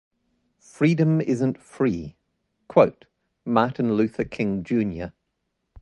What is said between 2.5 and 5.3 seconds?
Quote- Martin Luther King Jr.